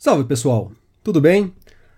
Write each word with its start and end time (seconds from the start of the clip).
Salve 0.00 0.22
pessoal, 0.22 0.70
tudo 1.02 1.20
bem? 1.20 1.52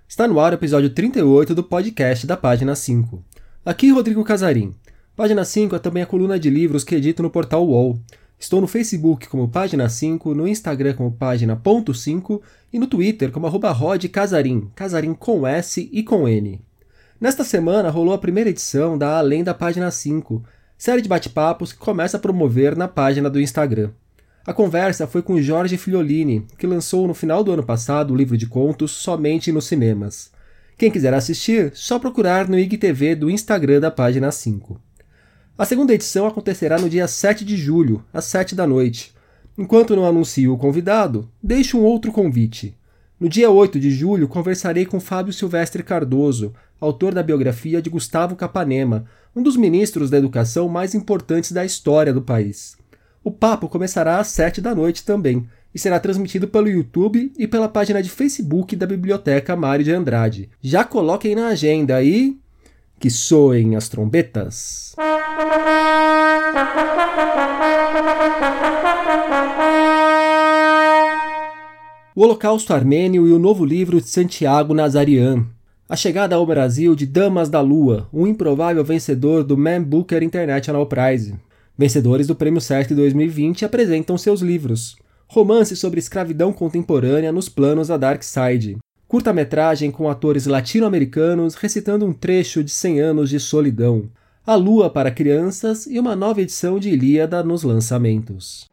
Está 0.09 0.27
no 0.27 0.41
ar 0.41 0.53
o 0.53 0.55
episódio 0.55 0.89
38 0.89 1.55
do 1.55 1.63
podcast 1.63 2.27
da 2.27 2.35
Página 2.35 2.75
5. 2.75 3.23
Aqui 3.63 3.91
Rodrigo 3.91 4.25
Casarim. 4.25 4.75
Página 5.15 5.45
5 5.45 5.77
é 5.77 5.79
também 5.79 6.03
a 6.03 6.07
coluna 6.07 6.41
de 6.41 6.49
livros 6.49 6.83
que 6.83 6.95
edito 6.95 7.23
no 7.23 7.29
portal 7.29 7.69
UOL. 7.69 8.01
Estou 8.39 8.59
no 8.59 8.67
Facebook 8.67 9.29
como 9.29 9.51
Página 9.51 9.87
5, 9.87 10.35
no 10.35 10.49
Instagram 10.49 10.95
como 10.95 11.13
Página.5 11.13 12.41
e 12.73 12.79
no 12.79 12.87
Twitter 12.87 13.31
como 13.31 13.47
arroba 13.47 13.77
Casarim, 14.11 14.71
Casarim 14.75 15.13
com 15.13 15.47
S 15.47 15.87
e 15.93 16.03
com 16.03 16.27
N. 16.27 16.59
Nesta 17.21 17.45
semana 17.45 17.91
rolou 17.91 18.15
a 18.15 18.19
primeira 18.19 18.49
edição 18.49 18.97
da 18.97 19.19
Além 19.19 19.45
da 19.45 19.53
Página 19.53 19.91
5, 19.91 20.43
série 20.79 21.03
de 21.03 21.09
bate-papos 21.09 21.71
que 21.71 21.79
começa 21.79 22.17
a 22.17 22.21
promover 22.21 22.75
na 22.79 22.89
página 22.89 23.29
do 23.29 23.39
Instagram. 23.39 23.91
A 24.47 24.55
conversa 24.55 25.07
foi 25.07 25.21
com 25.21 25.41
Jorge 25.41 25.77
Filiolini, 25.77 26.47
que 26.57 26.67
lançou 26.67 27.07
no 27.07 27.13
final 27.13 27.45
do 27.45 27.53
ano 27.53 27.63
passado 27.63 28.15
o 28.15 28.17
livro 28.17 28.39
de 28.39 28.47
contos 28.47 28.91
somente 28.91 29.53
nos 29.53 29.67
cinemas. 29.67 30.31
Quem 30.79 30.91
quiser 30.91 31.13
assistir, 31.13 31.73
só 31.75 31.99
procurar 31.99 32.49
no 32.49 32.59
IGTV 32.59 33.15
do 33.15 33.29
Instagram 33.29 33.81
da 33.81 33.91
página 33.91 34.33
5. 34.33 34.81
A 35.59 35.67
segunda 35.67 35.93
edição 35.93 36.27
acontecerá 36.27 36.79
no 36.79 36.89
dia 36.89 37.07
7 37.07 37.45
de 37.45 37.55
julho, 37.55 38.03
às 38.15 38.25
7 38.25 38.55
da 38.55 38.67
noite. 38.67 39.15
Enquanto 39.59 39.95
não 39.95 40.07
anuncio 40.07 40.55
o 40.55 40.57
convidado, 40.57 41.31
deixo 41.43 41.79
um 41.79 41.83
outro 41.83 42.11
convite. 42.11 42.75
No 43.21 43.29
dia 43.29 43.51
8 43.51 43.79
de 43.79 43.91
julho, 43.91 44.27
conversarei 44.27 44.87
com 44.87 44.99
Fábio 44.99 45.35
Silvestre 45.35 45.83
Cardoso, 45.83 46.55
autor 46.81 47.13
da 47.13 47.23
biografia 47.23 47.83
de 47.83 47.91
Gustavo 47.91 48.35
Capanema, 48.35 49.05
um 49.37 49.43
dos 49.43 49.59
ministros 49.59 50.09
da 50.09 50.17
educação 50.17 50.67
mais 50.67 50.95
importantes 50.95 51.53
da 51.53 51.63
história 51.63 52.15
do 52.15 52.23
país. 52.23 52.80
O 53.23 53.31
papo 53.31 53.69
começará 53.69 54.19
às 54.19 54.29
7 54.29 54.63
da 54.63 54.75
noite 54.75 55.05
também 55.05 55.47
e 55.75 55.79
será 55.79 56.01
transmitido 56.01 56.49
pelo 56.49 56.69
YouTube 56.69 57.31
e 57.39 57.47
pela 57.47 57.69
página 57.69 58.03
de 58.03 58.09
Facebook 58.09 58.75
da 58.75 58.87
Biblioteca 58.87 59.55
Mário 59.55 59.85
de 59.85 59.93
Andrade. 59.93 60.49
Já 60.63 60.85
coloquem 60.85 61.35
na 61.35 61.49
agenda 61.49 61.97
aí 61.97 62.39
que 62.99 63.11
soem 63.11 63.77
as 63.77 63.89
trombetas. 63.91 64.95
O 72.17 72.23
Holocausto 72.23 72.73
Armênio 72.73 73.27
e 73.27 73.33
o 73.33 73.39
novo 73.39 73.65
livro 73.65 74.01
de 74.01 74.09
Santiago 74.09 74.73
Nazarian. 74.73 75.47
A 75.87 75.95
chegada 75.95 76.37
ao 76.37 76.47
Brasil 76.47 76.95
de 76.95 77.05
Damas 77.05 77.51
da 77.51 77.61
Lua, 77.61 78.09
um 78.13 78.27
improvável 78.27 78.85
vencedor 78.85 79.45
do 79.45 79.59
Man 79.59 79.83
Booker 79.83 80.23
International 80.23 80.87
Prize. 80.87 81.35
Vencedores 81.81 82.27
do 82.27 82.35
Prêmio 82.35 82.61
Sesc 82.61 82.95
2020 82.95 83.65
apresentam 83.65 84.19
seus 84.19 84.43
livros. 84.43 84.97
Romance 85.27 85.75
sobre 85.75 85.99
escravidão 85.99 86.53
contemporânea 86.53 87.33
nos 87.33 87.49
planos 87.49 87.89
da 87.89 87.97
Dark 87.97 88.23
Side. 88.23 88.77
Curta-metragem 89.09 89.91
com 89.91 90.07
atores 90.07 90.45
latino-americanos 90.45 91.55
recitando 91.55 92.05
um 92.05 92.13
trecho 92.13 92.63
de 92.63 92.71
100 92.71 93.01
anos 93.01 93.31
de 93.31 93.41
solidão. 93.41 94.11
A 94.47 94.55
Lua 94.57 94.91
para 94.91 95.11
crianças 95.11 95.87
e 95.87 95.99
uma 95.99 96.15
nova 96.15 96.43
edição 96.43 96.79
de 96.79 96.91
Ilíada 96.91 97.43
nos 97.43 97.63
lançamentos. 97.63 98.69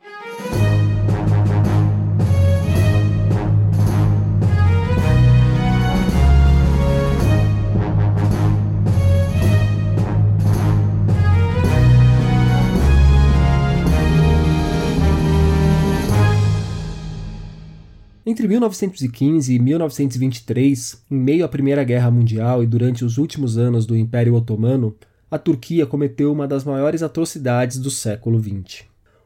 Entre 18.29 18.45
1915 18.45 19.53
e 19.53 19.57
1923, 19.57 21.01
em 21.09 21.15
meio 21.15 21.45
à 21.45 21.47
Primeira 21.47 21.81
Guerra 21.85 22.11
Mundial 22.11 22.61
e 22.61 22.67
durante 22.67 23.05
os 23.05 23.17
últimos 23.17 23.57
anos 23.57 23.85
do 23.85 23.95
Império 23.95 24.35
Otomano, 24.35 24.93
a 25.31 25.37
Turquia 25.37 25.85
cometeu 25.85 26.33
uma 26.33 26.45
das 26.45 26.65
maiores 26.65 27.01
atrocidades 27.01 27.77
do 27.77 27.89
século 27.89 28.37
XX. 28.37 28.83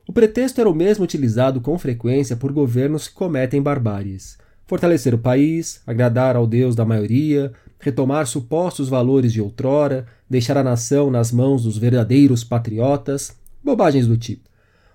O 0.07 0.13
pretexto 0.13 0.61
era 0.61 0.69
o 0.69 0.75
mesmo 0.75 1.03
utilizado 1.03 1.59
com 1.59 1.79
frequência 1.79 2.35
por 2.35 2.51
governos 2.51 3.07
que 3.07 3.15
cometem 3.15 3.59
barbáries: 3.59 4.37
fortalecer 4.67 5.15
o 5.15 5.17
país, 5.17 5.81
agradar 5.87 6.35
ao 6.35 6.45
Deus 6.45 6.75
da 6.75 6.85
maioria, 6.85 7.51
retomar 7.79 8.27
supostos 8.27 8.87
valores 8.87 9.33
de 9.33 9.41
outrora, 9.41 10.05
deixar 10.29 10.57
a 10.57 10.63
nação 10.63 11.09
nas 11.09 11.31
mãos 11.31 11.63
dos 11.63 11.75
verdadeiros 11.75 12.43
patriotas, 12.43 13.35
bobagens 13.63 14.05
do 14.05 14.15
tipo. 14.15 14.47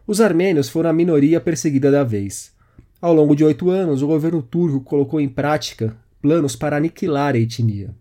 Os 0.06 0.20
armênios 0.20 0.68
foram 0.68 0.90
a 0.90 0.92
minoria 0.92 1.40
perseguida 1.40 1.90
da 1.90 2.04
vez. 2.04 2.54
Ao 3.00 3.12
longo 3.12 3.36
de 3.36 3.44
oito 3.44 3.68
anos, 3.68 4.00
o 4.00 4.06
governo 4.06 4.42
turco 4.42 4.80
colocou 4.80 5.20
em 5.20 5.28
prática 5.28 5.94
planos 6.22 6.56
para 6.56 6.78
aniquilar 6.78 7.34
a 7.34 7.38
etnia. 7.38 7.94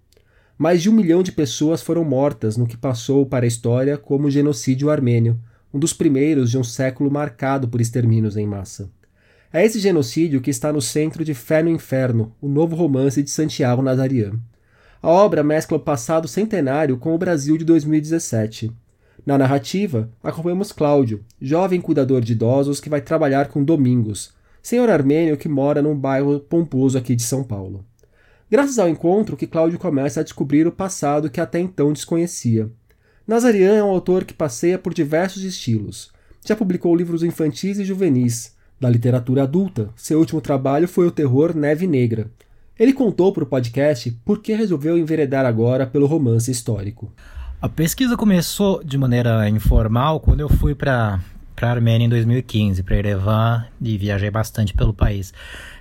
Mais 0.57 0.81
de 0.81 0.89
um 0.89 0.93
milhão 0.93 1.21
de 1.21 1.33
pessoas 1.33 1.81
foram 1.81 2.05
mortas 2.05 2.55
no 2.55 2.65
que 2.65 2.77
passou 2.77 3.25
para 3.25 3.45
a 3.45 3.47
história 3.47 3.97
como 3.97 4.27
o 4.27 4.31
genocídio 4.31 4.89
armênio, 4.89 5.37
um 5.73 5.79
dos 5.79 5.91
primeiros 5.91 6.49
de 6.49 6.57
um 6.57 6.63
século 6.63 7.11
marcado 7.11 7.67
por 7.67 7.81
extermínios 7.81 8.37
em 8.37 8.47
massa. 8.47 8.89
É 9.51 9.65
esse 9.65 9.79
genocídio 9.79 10.39
que 10.39 10.49
está 10.49 10.71
no 10.71 10.81
centro 10.81 11.25
de 11.25 11.33
Fé 11.33 11.61
no 11.61 11.69
Inferno, 11.69 12.33
o 12.41 12.47
novo 12.47 12.73
romance 12.73 13.21
de 13.21 13.29
Santiago 13.29 13.81
Nazarian. 13.81 14.39
A 15.01 15.09
obra 15.09 15.43
mescla 15.43 15.75
o 15.75 15.81
passado 15.81 16.25
centenário 16.25 16.97
com 16.97 17.13
o 17.13 17.17
Brasil 17.17 17.57
de 17.57 17.65
2017. 17.65 18.71
Na 19.25 19.37
narrativa, 19.37 20.09
acompanhamos 20.23 20.71
Cláudio, 20.71 21.23
jovem 21.41 21.81
cuidador 21.81 22.21
de 22.21 22.31
idosos 22.31 22.79
que 22.79 22.89
vai 22.89 23.01
trabalhar 23.01 23.49
com 23.49 23.61
Domingos, 23.61 24.34
senhor 24.65 24.89
armênio 24.89 25.37
que 25.37 25.47
mora 25.47 25.79
num 25.79 25.95
bairro 25.95 26.39
pomposo 26.39 26.97
aqui 26.97 27.15
de 27.15 27.21
São 27.21 27.43
Paulo. 27.43 27.85
Graças 28.49 28.79
ao 28.79 28.89
encontro 28.89 29.37
que 29.37 29.45
Cláudio 29.45 29.77
começa 29.77 30.21
a 30.21 30.23
descobrir 30.23 30.65
o 30.65 30.71
passado 30.71 31.29
que 31.29 31.39
até 31.39 31.59
então 31.59 31.93
desconhecia. 31.93 32.67
Nazarian 33.27 33.75
é 33.75 33.83
um 33.83 33.91
autor 33.91 34.25
que 34.25 34.33
passeia 34.33 34.79
por 34.79 34.91
diversos 34.91 35.43
estilos. 35.43 36.11
Já 36.43 36.55
publicou 36.55 36.95
livros 36.95 37.21
infantis 37.21 37.77
e 37.77 37.85
juvenis. 37.85 38.55
Da 38.81 38.89
literatura 38.89 39.43
adulta, 39.43 39.91
seu 39.95 40.17
último 40.17 40.41
trabalho 40.41 40.87
foi 40.87 41.05
o 41.05 41.11
terror 41.11 41.55
Neve 41.55 41.85
Negra. 41.85 42.31
Ele 42.77 42.91
contou 42.91 43.31
para 43.31 43.43
o 43.43 43.47
podcast 43.47 44.09
por 44.25 44.39
que 44.39 44.51
resolveu 44.55 44.97
enveredar 44.97 45.45
agora 45.45 45.85
pelo 45.85 46.07
romance 46.07 46.49
histórico. 46.49 47.13
A 47.61 47.69
pesquisa 47.69 48.17
começou 48.17 48.83
de 48.83 48.97
maneira 48.97 49.47
informal 49.47 50.19
quando 50.19 50.39
eu 50.39 50.49
fui 50.49 50.73
para 50.73 51.19
para 51.55 51.69
a 51.69 51.71
Armênia 51.71 52.05
em 52.05 52.09
2015, 52.09 52.83
para 52.83 52.97
Erevan, 52.97 53.65
e 53.81 53.97
viajei 53.97 54.29
bastante 54.29 54.73
pelo 54.73 54.93
país. 54.93 55.33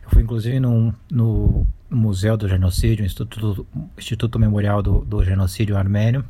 Eu 0.05 0.11
fui 0.11 0.23
inclusive 0.23 0.61
no, 0.61 0.95
no 1.11 1.67
Museu 1.91 2.37
do 2.37 2.49
Genocídio, 2.49 3.05
Instituto, 3.05 3.67
Instituto 3.99 4.39
Memorial 4.39 4.83
do, 4.83 5.05
do 5.05 5.25
Genocídio 5.25 5.77
Armênio. 5.77 6.25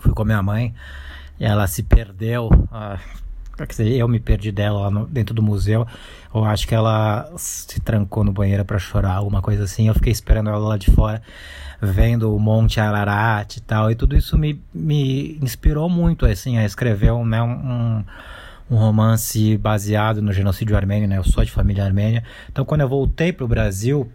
Fui 0.00 0.12
com 0.12 0.24
minha 0.24 0.42
mãe, 0.42 0.74
ela 1.40 1.66
se 1.66 1.82
perdeu. 1.82 2.50
Ah, 2.70 2.98
quer 3.56 3.66
dizer, 3.66 3.88
eu 3.88 4.06
me 4.06 4.20
perdi 4.20 4.52
dela 4.52 4.80
lá 4.80 4.90
no, 4.90 5.06
dentro 5.06 5.34
do 5.34 5.42
museu. 5.42 5.86
Eu 6.34 6.44
acho 6.44 6.66
que 6.68 6.74
ela 6.74 7.30
se 7.36 7.80
trancou 7.80 8.22
no 8.22 8.32
banheiro 8.32 8.64
para 8.64 8.78
chorar, 8.78 9.14
alguma 9.14 9.40
coisa 9.40 9.64
assim. 9.64 9.88
Eu 9.88 9.94
fiquei 9.94 10.12
esperando 10.12 10.50
ela 10.50 10.58
lá 10.58 10.76
de 10.76 10.90
fora, 10.90 11.22
vendo 11.80 12.34
o 12.34 12.38
Monte 12.38 12.80
Ararat 12.80 13.56
e 13.56 13.60
tal. 13.60 13.90
E 13.90 13.94
tudo 13.94 14.16
isso 14.16 14.36
me, 14.36 14.60
me 14.74 15.38
inspirou 15.40 15.88
muito 15.88 16.26
assim, 16.26 16.58
a 16.58 16.64
escrever 16.64 17.12
né, 17.24 17.42
um, 17.42 17.52
um 17.52 18.04
um 18.70 18.76
romance 18.76 19.56
baseado 19.56 20.20
no 20.20 20.32
genocídio 20.32 20.76
armênio, 20.76 21.08
né? 21.08 21.18
Eu 21.18 21.24
sou 21.24 21.44
de 21.44 21.50
família 21.50 21.84
armênia. 21.84 22.22
Então, 22.50 22.64
quando 22.64 22.82
eu 22.82 22.88
voltei 22.88 23.32
para 23.32 23.44
o 23.44 23.48
Brasil, 23.48 24.10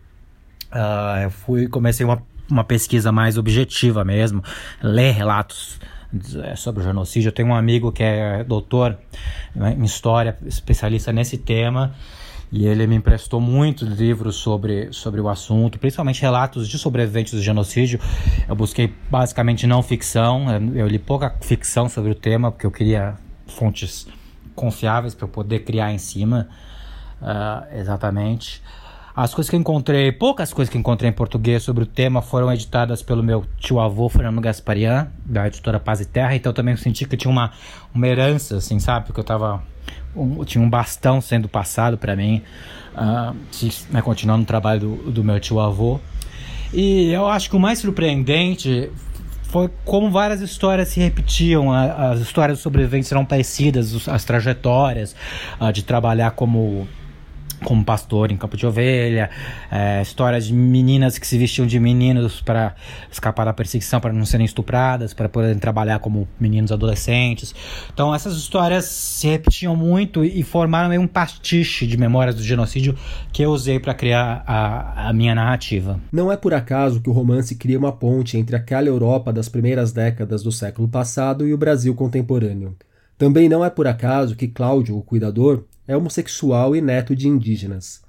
uh, 0.71 1.23
eu 1.23 1.31
fui 1.31 1.67
comecei 1.67 2.05
uma, 2.05 2.21
uma 2.49 2.63
pesquisa 2.63 3.11
mais 3.11 3.37
objetiva 3.37 4.03
mesmo, 4.03 4.43
ler 4.81 5.11
relatos 5.13 5.79
é, 6.43 6.55
sobre 6.55 6.81
o 6.81 6.85
genocídio. 6.85 7.29
Eu 7.29 7.33
tenho 7.33 7.49
um 7.49 7.55
amigo 7.55 7.91
que 7.91 8.03
é 8.03 8.43
doutor 8.43 8.97
em 9.55 9.83
história, 9.83 10.37
especialista 10.45 11.11
nesse 11.11 11.37
tema. 11.37 11.93
E 12.51 12.67
ele 12.67 12.85
me 12.85 12.95
emprestou 12.95 13.41
muitos 13.41 13.87
livros 13.87 14.35
sobre, 14.35 14.89
sobre 14.91 15.19
o 15.19 15.27
assunto, 15.27 15.79
principalmente 15.79 16.21
relatos 16.21 16.69
de 16.69 16.77
sobreviventes 16.77 17.33
do 17.33 17.41
genocídio. 17.41 17.99
Eu 18.47 18.55
busquei 18.55 18.93
basicamente 19.09 19.65
não 19.65 19.81
ficção, 19.81 20.45
eu 20.75 20.87
li 20.87 20.99
pouca 20.99 21.35
ficção 21.41 21.89
sobre 21.89 22.11
o 22.11 22.15
tema, 22.15 22.51
porque 22.51 22.67
eu 22.67 22.69
queria 22.69 23.15
fontes 23.47 24.07
confiáveis 24.55 25.13
para 25.13 25.25
eu 25.25 25.29
poder 25.29 25.59
criar 25.59 25.91
em 25.91 25.97
cima. 25.97 26.47
Uh, 27.21 27.77
exatamente. 27.79 28.61
As 29.15 29.31
coisas 29.31 29.49
que 29.49 29.55
encontrei, 29.55 30.11
poucas 30.11 30.51
coisas 30.51 30.71
que 30.71 30.77
encontrei 30.77 31.07
em 31.07 31.13
português 31.13 31.61
sobre 31.61 31.83
o 31.83 31.85
tema 31.85 32.19
foram 32.19 32.51
editadas 32.51 33.03
pelo 33.03 33.21
meu 33.21 33.45
tio-avô, 33.59 34.09
Fernando 34.09 34.41
Gasparian, 34.41 35.07
da 35.23 35.45
editora 35.45 35.79
Paz 35.79 36.01
e 36.01 36.05
Terra, 36.05 36.35
então 36.35 36.51
também 36.51 36.75
senti 36.75 37.05
que 37.05 37.15
tinha 37.15 37.29
uma, 37.29 37.51
uma 37.93 38.07
herança, 38.07 38.57
assim, 38.57 38.79
sabe? 38.79 39.05
Porque 39.05 39.19
eu 39.19 39.23
tava. 39.23 39.61
Um, 40.15 40.43
tinha 40.43 40.63
um 40.63 40.69
bastão 40.69 41.21
sendo 41.21 41.47
passado 41.47 41.95
para 41.95 42.15
mim, 42.15 42.41
uh, 42.95 43.35
né, 43.91 44.01
continuando 44.01 44.43
o 44.43 44.45
trabalho 44.47 44.79
do, 44.79 45.11
do 45.11 45.23
meu 45.23 45.39
tio-avô. 45.39 45.99
E 46.73 47.11
eu 47.11 47.27
acho 47.27 47.51
que 47.51 47.55
o 47.55 47.59
mais 47.59 47.77
surpreendente 47.79 48.91
foi 49.53 49.69
como 49.85 50.09
várias 50.09 50.41
histórias 50.41 50.87
se 50.87 50.99
repetiam, 50.99 51.71
as 51.71 52.19
histórias 52.19 52.57
dos 52.57 52.63
sobreviventes 52.63 53.11
eram 53.11 53.23
parecidas, 53.23 54.09
as 54.09 54.25
trajetórias 54.25 55.15
de 55.71 55.83
trabalhar 55.83 56.31
como 56.31 56.87
como 57.63 57.83
pastor 57.83 58.31
em 58.31 58.37
campo 58.37 58.57
de 58.57 58.65
ovelha, 58.65 59.29
é, 59.71 60.01
histórias 60.01 60.45
de 60.45 60.53
meninas 60.53 61.17
que 61.17 61.25
se 61.25 61.37
vestiam 61.37 61.65
de 61.65 61.79
meninos 61.79 62.41
para 62.41 62.75
escapar 63.11 63.45
da 63.45 63.53
perseguição, 63.53 63.99
para 63.99 64.13
não 64.13 64.25
serem 64.25 64.45
estupradas, 64.45 65.13
para 65.13 65.29
poderem 65.29 65.57
trabalhar 65.57 65.99
como 65.99 66.27
meninos 66.39 66.71
adolescentes. 66.71 67.55
Então 67.93 68.13
essas 68.13 68.35
histórias 68.35 68.85
se 68.85 69.27
repetiam 69.27 69.75
muito 69.75 70.23
e 70.23 70.43
formaram 70.43 70.89
meio 70.89 71.01
um 71.01 71.07
pastiche 71.07 71.87
de 71.87 71.97
memórias 71.97 72.35
do 72.35 72.43
genocídio 72.43 72.95
que 73.31 73.43
eu 73.43 73.51
usei 73.51 73.79
para 73.79 73.93
criar 73.93 74.43
a, 74.45 75.09
a 75.09 75.13
minha 75.13 75.33
narrativa. 75.33 75.99
Não 76.11 76.31
é 76.31 76.37
por 76.37 76.53
acaso 76.53 77.01
que 77.01 77.09
o 77.09 77.13
romance 77.13 77.55
cria 77.55 77.79
uma 77.79 77.91
ponte 77.91 78.37
entre 78.37 78.55
aquela 78.55 78.87
Europa 78.87 79.31
das 79.31 79.49
primeiras 79.49 79.91
décadas 79.91 80.43
do 80.43 80.51
século 80.51 80.87
passado 80.87 81.47
e 81.47 81.53
o 81.53 81.57
Brasil 81.57 81.95
contemporâneo. 81.95 82.75
Também 83.17 83.47
não 83.47 83.63
é 83.63 83.69
por 83.69 83.87
acaso 83.87 84.35
que 84.35 84.47
Cláudio, 84.47 84.97
o 84.97 85.01
cuidador, 85.01 85.63
é 85.87 85.95
homossexual 85.95 86.75
e 86.75 86.81
neto 86.81 87.15
de 87.15 87.27
indígenas. 87.27 88.01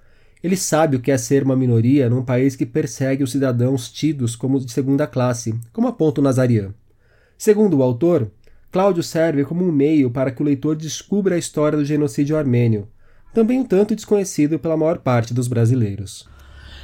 Ele 0.42 0.56
sabe 0.56 0.96
o 0.96 1.00
que 1.00 1.10
é 1.10 1.16
ser 1.16 1.42
uma 1.42 1.56
minoria 1.56 2.10
num 2.10 2.22
país 2.22 2.54
que 2.54 2.66
persegue 2.66 3.24
os 3.24 3.32
cidadãos 3.32 3.90
tidos 3.90 4.36
como 4.36 4.60
de 4.60 4.70
segunda 4.70 5.06
classe, 5.06 5.58
como 5.72 5.88
aponta 5.88 6.20
o 6.20 6.24
Nazarian. 6.24 6.74
Segundo 7.38 7.78
o 7.78 7.82
autor, 7.82 8.30
Cláudio 8.70 9.02
serve 9.02 9.44
como 9.44 9.64
um 9.64 9.72
meio 9.72 10.10
para 10.10 10.30
que 10.30 10.42
o 10.42 10.44
leitor 10.44 10.76
descubra 10.76 11.36
a 11.36 11.38
história 11.38 11.78
do 11.78 11.84
genocídio 11.84 12.36
armênio, 12.36 12.88
também 13.32 13.60
um 13.60 13.64
tanto 13.64 13.94
desconhecido 13.94 14.58
pela 14.58 14.76
maior 14.76 14.98
parte 14.98 15.32
dos 15.32 15.48
brasileiros. 15.48 16.28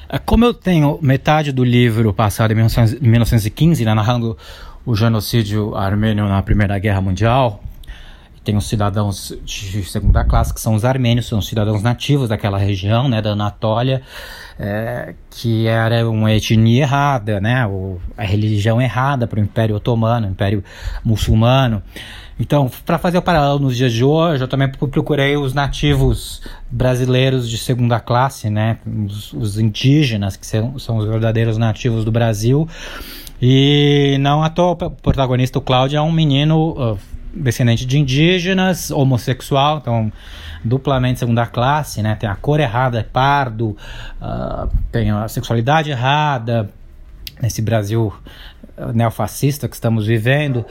É, 0.08 0.18
como 0.18 0.44
eu 0.44 0.54
tenho 0.54 0.98
metade 1.02 1.52
do 1.52 1.62
livro 1.62 2.14
passado 2.14 2.52
em 2.52 2.56
1915, 3.00 3.84
né, 3.84 3.94
narrando 3.94 4.36
o 4.86 4.96
genocídio 4.96 5.74
armênio 5.76 6.26
na 6.26 6.42
Primeira 6.42 6.78
Guerra 6.78 7.00
Mundial, 7.00 7.62
tem 8.50 8.56
os 8.56 8.68
cidadãos 8.68 9.32
de 9.44 9.84
segunda 9.84 10.24
classe, 10.24 10.52
que 10.52 10.60
são 10.60 10.74
os 10.74 10.84
armênios, 10.84 11.28
são 11.28 11.38
os 11.38 11.46
cidadãos 11.46 11.84
nativos 11.84 12.28
daquela 12.28 12.58
região, 12.58 13.08
né, 13.08 13.22
da 13.22 13.30
Anatólia, 13.30 14.02
é, 14.58 15.14
que 15.30 15.68
era 15.68 16.08
uma 16.10 16.32
etnia 16.32 16.82
errada, 16.82 17.40
né, 17.40 17.64
a 18.18 18.24
religião 18.24 18.82
errada 18.82 19.28
para 19.28 19.38
o 19.38 19.42
Império 19.42 19.76
Otomano, 19.76 20.26
Império 20.26 20.64
Muçulmano. 21.04 21.80
Então, 22.40 22.68
para 22.84 22.98
fazer 22.98 23.18
o 23.18 23.22
paralelo 23.22 23.60
nos 23.60 23.76
dias 23.76 23.92
de 23.92 24.02
hoje, 24.02 24.42
eu 24.42 24.48
também 24.48 24.68
procurei 24.68 25.36
os 25.36 25.54
nativos 25.54 26.42
brasileiros 26.68 27.48
de 27.48 27.56
segunda 27.56 28.00
classe, 28.00 28.50
né, 28.50 28.78
os, 29.06 29.32
os 29.32 29.58
indígenas, 29.60 30.36
que 30.36 30.44
são, 30.44 30.76
são 30.76 30.96
os 30.96 31.06
verdadeiros 31.06 31.56
nativos 31.56 32.04
do 32.04 32.10
Brasil. 32.10 32.66
E 33.40 34.16
não 34.18 34.42
à 34.42 34.50
toa, 34.50 34.72
o 34.72 34.90
protagonista, 34.90 35.56
o 35.56 35.62
Cláudio, 35.62 35.98
é 35.98 36.02
um 36.02 36.10
menino 36.10 36.70
uh, 36.72 36.98
descendente 37.32 37.86
de 37.86 37.98
indígenas, 37.98 38.90
homossexual, 38.90 39.78
então 39.78 40.12
duplamente 40.64 41.18
segunda 41.18 41.46
classe, 41.46 42.02
né? 42.02 42.14
Tem 42.16 42.28
a 42.28 42.34
cor 42.34 42.60
errada, 42.60 43.00
é 43.00 43.02
pardo, 43.02 43.76
uh, 44.20 44.68
tem 44.92 45.10
a 45.10 45.26
sexualidade 45.28 45.90
errada, 45.90 46.70
nesse 47.40 47.62
Brasil 47.62 48.12
neofascista 48.94 49.68
que 49.68 49.74
estamos 49.74 50.06
vivendo. 50.06 50.64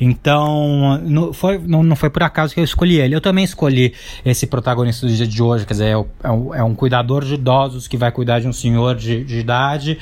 Então, 0.00 0.98
não 1.02 1.32
foi, 1.32 1.58
não, 1.58 1.82
não 1.82 1.96
foi 1.96 2.10
por 2.10 2.22
acaso 2.22 2.54
que 2.54 2.60
eu 2.60 2.64
escolhi 2.64 3.00
ele. 3.00 3.14
Eu 3.14 3.20
também 3.20 3.44
escolhi 3.44 3.92
esse 4.24 4.46
protagonista 4.46 5.06
do 5.06 5.12
dia 5.12 5.26
de 5.26 5.42
hoje, 5.42 5.66
quer 5.66 5.74
dizer, 5.74 5.96
é, 5.96 6.04
é, 6.24 6.30
um, 6.30 6.54
é 6.54 6.62
um 6.62 6.74
cuidador 6.74 7.24
de 7.24 7.34
idosos 7.34 7.88
que 7.88 7.96
vai 7.96 8.10
cuidar 8.12 8.40
de 8.40 8.48
um 8.48 8.52
senhor 8.52 8.94
de, 8.94 9.24
de, 9.24 9.38
idade 9.38 9.98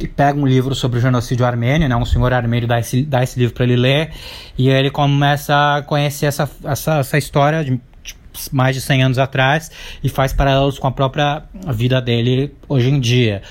e 0.00 0.06
pega 0.06 0.38
um 0.38 0.46
livro 0.46 0.74
sobre 0.74 0.98
o 0.98 1.00
genocídio 1.00 1.46
armênio, 1.46 1.88
né? 1.88 1.96
Um 1.96 2.04
senhor 2.04 2.32
armênio 2.32 2.68
dá 2.68 2.78
esse, 2.78 3.02
dá 3.02 3.22
esse 3.22 3.38
livro 3.38 3.54
para 3.54 3.64
ele 3.64 3.76
ler 3.76 4.10
e 4.56 4.68
ele 4.68 4.90
começa 4.90 5.76
a 5.76 5.82
conhecer 5.82 6.26
essa, 6.26 6.48
essa, 6.64 6.98
essa 6.98 7.18
história 7.18 7.64
de 7.64 7.80
mais 8.52 8.74
de 8.74 8.82
100 8.82 9.02
anos 9.02 9.18
atrás 9.18 9.70
e 10.02 10.08
faz 10.08 10.32
paralelos 10.32 10.78
com 10.78 10.86
a 10.86 10.92
própria 10.92 11.44
vida 11.72 12.00
dele 12.00 12.54
hoje 12.68 12.88
em 12.88 13.00
dia. 13.00 13.42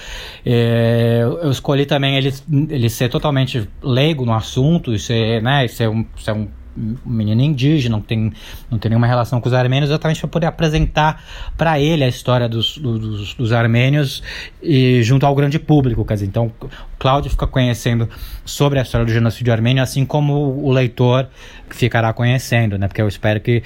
É, 0.46 1.22
eu 1.22 1.52
escolhi 1.52 1.86
também 1.86 2.16
ele, 2.16 2.34
ele 2.70 2.90
ser 2.90 3.10
totalmente 3.10 3.70
leigo 3.82 4.26
no 4.26 4.34
assunto 4.34 4.94
e 4.94 5.00
ser, 5.00 5.42
né, 5.42 5.68
ser 5.68 5.90
um, 5.90 6.06
ser 6.18 6.32
um 6.32 6.44
um 6.44 6.48
menino 6.76 7.42
indígena, 7.42 7.96
não 7.96 8.02
tem, 8.02 8.32
não 8.70 8.78
tem 8.78 8.90
nenhuma 8.90 9.08
relação 9.08 9.40
com 9.40 9.48
os 9.48 9.54
armênios, 9.54 9.90
exatamente 9.90 10.20
para 10.20 10.30
poder 10.30 10.46
apresentar 10.48 11.24
para 11.58 11.80
ele 11.80 12.04
a 12.04 12.08
história 12.08 12.50
dos, 12.50 12.78
dos, 12.78 13.34
dos, 13.34 13.52
armênios 13.52 14.24
e 14.62 15.02
junto 15.04 15.26
ao 15.26 15.36
grande 15.36 15.60
público. 15.60 16.04
Quer 16.04 16.16
dizer, 16.16 16.26
então, 16.26 16.52
Cláudio 16.98 17.30
fica 17.30 17.46
conhecendo 17.46 18.10
sobre 18.44 18.80
a 18.80 18.82
história 18.82 19.06
do 19.06 19.12
genocídio 19.12 19.54
armênio, 19.54 19.84
assim 19.84 20.06
como 20.06 20.34
o 20.34 20.72
leitor 20.72 21.28
ficará 21.70 22.12
conhecendo, 22.14 22.78
né? 22.78 22.88
Porque 22.88 23.02
eu 23.02 23.08
espero 23.08 23.40
que 23.40 23.64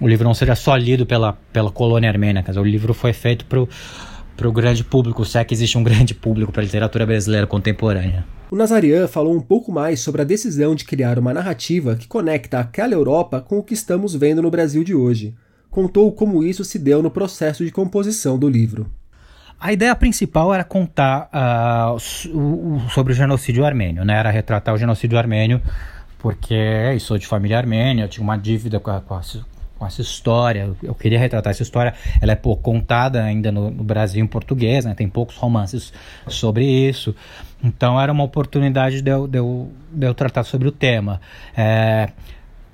o 0.00 0.08
livro 0.08 0.24
não 0.24 0.34
seja 0.34 0.54
só 0.54 0.76
lido 0.76 1.06
pela, 1.06 1.38
pela 1.52 1.70
colônia 1.70 2.08
armênia, 2.10 2.42
quer 2.42 2.50
dizer, 2.50 2.60
o 2.60 2.64
livro 2.64 2.92
foi 2.92 3.12
feito 3.12 3.44
para 3.44 3.60
para 4.40 4.48
o 4.48 4.52
grande 4.52 4.82
público, 4.82 5.22
se 5.22 5.36
é 5.36 5.44
que 5.44 5.52
existe 5.52 5.76
um 5.76 5.84
grande 5.84 6.14
público 6.14 6.50
para 6.50 6.62
a 6.62 6.64
literatura 6.64 7.04
brasileira 7.04 7.46
contemporânea. 7.46 8.24
O 8.50 8.56
Nazarian 8.56 9.06
falou 9.06 9.36
um 9.36 9.40
pouco 9.40 9.70
mais 9.70 10.00
sobre 10.00 10.22
a 10.22 10.24
decisão 10.24 10.74
de 10.74 10.86
criar 10.86 11.18
uma 11.18 11.34
narrativa 11.34 11.94
que 11.94 12.08
conecta 12.08 12.58
aquela 12.58 12.94
Europa 12.94 13.42
com 13.42 13.58
o 13.58 13.62
que 13.62 13.74
estamos 13.74 14.14
vendo 14.14 14.40
no 14.40 14.50
Brasil 14.50 14.82
de 14.82 14.94
hoje. 14.94 15.34
Contou 15.70 16.10
como 16.10 16.42
isso 16.42 16.64
se 16.64 16.78
deu 16.78 17.02
no 17.02 17.10
processo 17.10 17.66
de 17.66 17.70
composição 17.70 18.38
do 18.38 18.48
livro. 18.48 18.90
A 19.60 19.74
ideia 19.74 19.94
principal 19.94 20.54
era 20.54 20.64
contar 20.64 21.28
uh, 21.34 22.00
sobre 22.88 23.12
o 23.12 23.16
genocídio 23.16 23.66
armênio, 23.66 24.06
né? 24.06 24.14
Era 24.14 24.30
retratar 24.30 24.74
o 24.74 24.78
genocídio 24.78 25.18
armênio, 25.18 25.60
porque 26.18 26.54
eu 26.54 26.98
sou 26.98 27.18
de 27.18 27.26
família 27.26 27.58
armênia, 27.58 28.04
eu 28.04 28.08
tinha 28.08 28.24
uma 28.24 28.38
dívida 28.38 28.80
com 28.80 28.90
a, 28.90 29.02
com 29.02 29.14
a, 29.14 29.20
com 29.80 29.86
essa 29.86 30.02
história. 30.02 30.70
Eu 30.82 30.94
queria 30.94 31.18
retratar 31.18 31.50
essa 31.50 31.62
história. 31.62 31.94
Ela 32.20 32.32
é 32.32 32.36
pouco 32.36 32.62
contada 32.62 33.24
ainda 33.24 33.50
no, 33.50 33.70
no 33.70 33.82
Brasil 33.82 34.22
em 34.22 34.26
português, 34.26 34.84
né? 34.84 34.94
tem 34.94 35.08
poucos 35.08 35.36
romances 35.36 35.90
sobre 36.28 36.66
isso. 36.66 37.16
Então 37.64 37.98
era 37.98 38.12
uma 38.12 38.22
oportunidade 38.22 39.00
de 39.00 39.10
eu, 39.10 39.26
de 39.26 39.38
eu, 39.38 39.70
de 39.90 40.06
eu 40.06 40.12
tratar 40.12 40.44
sobre 40.44 40.68
o 40.68 40.70
tema. 40.70 41.18
É, 41.56 42.10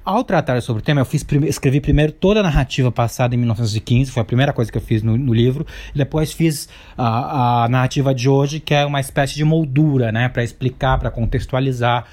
ao 0.05 0.25
tratar 0.25 0.61
sobre 0.63 0.83
o 0.83 0.85
tema, 0.85 1.01
eu 1.01 1.05
fiz, 1.05 1.25
escrevi 1.45 1.81
primeiro 1.81 2.11
toda 2.11 2.41
a 2.41 2.43
narrativa 2.43 2.91
passada 2.91 3.37
em 3.37 3.39
1915, 3.39 4.11
foi 4.11 4.23
a 4.23 4.25
primeira 4.25 4.53
coisa 4.53 4.71
que 4.71 4.79
eu 4.79 4.83
fiz 4.83 5.03
no, 5.03 5.17
no 5.17 5.33
livro, 5.33 5.67
depois 5.95 6.33
fiz 6.33 6.69
a, 6.97 7.65
a 7.65 7.69
narrativa 7.69 8.15
de 8.15 8.29
hoje, 8.29 8.61
que 8.61 8.75
é 8.75 8.85
uma 8.85 9.01
espécie 9.01 9.35
de 9.35 9.45
moldura, 9.45 10.13
né, 10.13 10.29
para 10.29 10.45
explicar, 10.45 10.99
para 10.99 11.11
contextualizar 11.11 12.05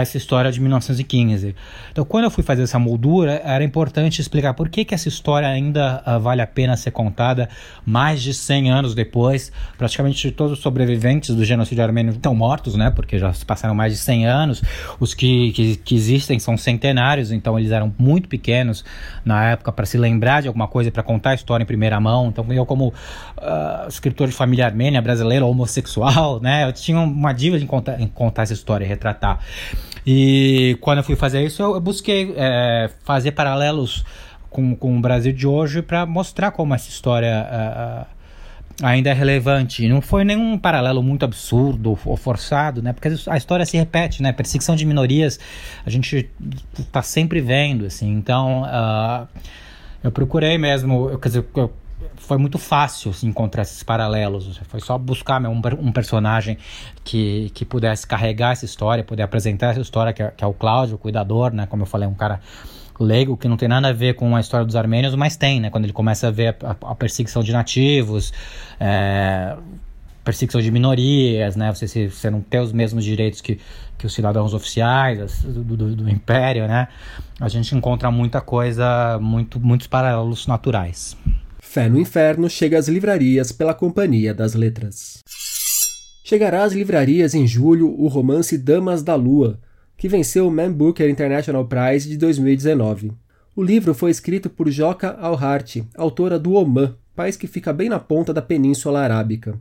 essa 0.00 0.16
história 0.16 0.50
de 0.50 0.60
1915. 0.60 1.54
Então, 1.92 2.04
quando 2.04 2.24
eu 2.24 2.30
fui 2.30 2.42
fazer 2.42 2.62
essa 2.62 2.78
moldura, 2.78 3.40
era 3.44 3.62
importante 3.62 4.20
explicar 4.20 4.54
por 4.54 4.68
que, 4.68 4.84
que 4.84 4.94
essa 4.94 5.08
história 5.08 5.48
ainda 5.48 6.02
uh, 6.06 6.18
vale 6.18 6.42
a 6.42 6.46
pena 6.46 6.76
ser 6.76 6.90
contada 6.90 7.48
mais 7.86 8.22
de 8.22 8.34
100 8.34 8.70
anos 8.70 8.94
depois. 8.94 9.52
Praticamente 9.78 10.30
todos 10.32 10.54
os 10.54 10.58
sobreviventes 10.58 11.34
do 11.34 11.44
genocídio 11.44 11.84
armênio 11.84 12.12
estão 12.12 12.34
mortos, 12.34 12.74
né? 12.74 12.90
Porque 12.90 13.18
já 13.18 13.32
se 13.32 13.44
passaram 13.44 13.74
mais 13.74 13.92
de 13.92 13.98
100 13.98 14.26
anos. 14.26 14.62
Os 14.98 15.14
que, 15.14 15.52
que, 15.52 15.76
que 15.76 15.94
existem 15.94 16.38
são 16.38 16.56
centenários, 16.56 17.30
então 17.30 17.58
eles 17.58 17.70
eram 17.70 17.94
muito 17.96 18.28
pequenos 18.28 18.84
na 19.24 19.50
época 19.50 19.70
para 19.70 19.86
se 19.86 19.96
lembrar 19.96 20.42
de 20.42 20.48
alguma 20.48 20.66
coisa, 20.66 20.90
para 20.90 21.02
contar 21.02 21.30
a 21.30 21.34
história 21.34 21.62
em 21.62 21.66
primeira 21.66 22.00
mão. 22.00 22.28
Então, 22.28 22.44
eu, 22.52 22.66
como 22.66 22.88
uh, 22.88 23.88
escritor 23.88 24.26
de 24.26 24.34
família 24.34 24.66
armênia, 24.66 25.00
brasileiro, 25.00 25.46
homossexual, 25.46 26.40
né? 26.40 26.64
Eu 26.66 26.72
tinha 26.72 26.98
uma 26.98 27.32
dívida 27.32 27.62
em 27.62 27.66
contar, 27.66 28.00
em 28.00 28.08
contar 28.08 28.42
essa 28.42 28.52
história 28.52 28.84
e 28.84 28.88
retratar. 28.88 29.38
E 30.06 30.76
quando 30.80 30.98
eu 30.98 31.04
fui 31.04 31.16
fazer 31.16 31.44
isso, 31.44 31.62
eu, 31.62 31.80
busquei 31.80 32.34
é, 32.36 32.90
fazer 33.04 33.32
paralelos 33.32 34.04
com, 34.50 34.76
com 34.76 34.96
o 34.96 35.00
Brasil 35.00 35.32
de 35.32 35.46
hoje 35.46 35.82
para 35.82 36.04
mostrar 36.06 36.50
como 36.50 36.74
essa 36.74 36.88
história 36.88 37.46
uh, 37.50 38.14
ainda 38.82 39.10
é 39.10 39.12
relevante. 39.12 39.88
Não 39.88 40.00
foi 40.00 40.24
nenhum 40.24 40.58
paralelo 40.58 41.02
muito 41.02 41.24
absurdo 41.24 41.98
ou 42.04 42.16
forçado, 42.16 42.82
né? 42.82 42.92
Porque 42.92 43.08
a 43.28 43.36
história 43.36 43.64
se 43.64 43.76
repete, 43.76 44.22
né? 44.22 44.32
Perseguição 44.32 44.76
de 44.76 44.84
minorias 44.84 45.40
a 45.84 45.90
gente 45.90 46.30
está 46.78 47.02
sempre 47.02 47.40
vendo, 47.40 47.86
assim. 47.86 48.12
Então, 48.12 48.62
uh, 48.62 49.26
eu 50.02 50.12
procurei 50.12 50.58
mesmo, 50.58 51.08
eu, 51.10 51.18
quer 51.18 51.28
dizer, 51.28 51.44
eu 51.56 51.72
foi 52.16 52.38
muito 52.38 52.58
fácil 52.58 53.10
assim, 53.10 53.28
encontrar 53.28 53.62
esses 53.62 53.82
paralelos. 53.82 54.60
Foi 54.68 54.80
só 54.80 54.96
buscar 54.98 55.40
um, 55.42 55.60
um, 55.80 55.92
personagem 55.92 56.58
que, 57.02 57.50
que 57.54 57.64
pudesse 57.64 58.06
carregar 58.06 58.52
essa 58.52 58.64
história, 58.64 59.04
poder 59.04 59.22
apresentar 59.22 59.68
essa 59.68 59.80
história, 59.80 60.12
que 60.12 60.22
é, 60.22 60.30
que 60.30 60.44
é, 60.44 60.46
o 60.46 60.52
Cláudio, 60.52 60.96
o 60.96 60.98
cuidador, 60.98 61.52
né? 61.52 61.66
Como 61.66 61.82
eu 61.82 61.86
falei, 61.86 62.08
um 62.08 62.14
cara 62.14 62.40
leigo 62.98 63.36
que 63.36 63.48
não 63.48 63.56
tem 63.56 63.68
nada 63.68 63.88
a 63.88 63.92
ver 63.92 64.14
com 64.14 64.34
a 64.36 64.40
história 64.40 64.64
dos 64.64 64.76
armênios, 64.76 65.14
mas 65.14 65.36
tem, 65.36 65.60
né? 65.60 65.70
Quando 65.70 65.84
ele 65.84 65.92
começa 65.92 66.28
a 66.28 66.30
ver 66.30 66.56
a, 66.62 66.70
a 66.90 66.94
perseguição 66.94 67.42
de 67.42 67.52
nativos, 67.52 68.32
é, 68.78 69.56
perseguição 70.24 70.60
de 70.60 70.70
minorias, 70.70 71.56
né? 71.56 71.72
Você, 71.72 72.08
você 72.08 72.30
não 72.30 72.40
ter 72.40 72.60
os 72.60 72.72
mesmos 72.72 73.04
direitos 73.04 73.40
que, 73.40 73.60
que 73.98 74.06
os 74.06 74.14
cidadãos 74.14 74.54
oficiais 74.54 75.42
do, 75.42 75.62
do, 75.62 75.96
do 75.96 76.10
império, 76.10 76.66
né? 76.66 76.88
A 77.40 77.48
gente 77.48 77.74
encontra 77.74 78.10
muita 78.10 78.40
coisa, 78.40 79.18
muito, 79.20 79.60
muitos 79.60 79.86
paralelos 79.86 80.46
naturais. 80.46 81.16
Fé 81.74 81.88
no 81.88 81.98
Inferno 81.98 82.48
chega 82.48 82.78
às 82.78 82.86
livrarias 82.86 83.50
pela 83.50 83.74
Companhia 83.74 84.32
das 84.32 84.54
Letras. 84.54 85.18
Chegará 86.22 86.62
às 86.62 86.72
livrarias 86.72 87.34
em 87.34 87.48
julho 87.48 87.92
o 88.00 88.06
romance 88.06 88.56
Damas 88.56 89.02
da 89.02 89.16
Lua, 89.16 89.58
que 89.96 90.08
venceu 90.08 90.46
o 90.46 90.52
Man 90.52 90.70
Booker 90.70 91.10
International 91.10 91.66
Prize 91.66 92.08
de 92.08 92.16
2019. 92.16 93.10
O 93.56 93.60
livro 93.60 93.92
foi 93.92 94.12
escrito 94.12 94.48
por 94.48 94.70
Joca 94.70 95.16
Alhart, 95.18 95.78
autora 95.96 96.38
do 96.38 96.52
Oman, 96.52 96.94
país 97.12 97.36
que 97.36 97.48
fica 97.48 97.72
bem 97.72 97.88
na 97.88 97.98
ponta 97.98 98.32
da 98.32 98.40
Península 98.40 99.00
Arábica. 99.00 99.60